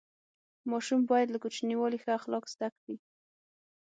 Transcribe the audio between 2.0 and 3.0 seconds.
ښه اخلاق زده کړي.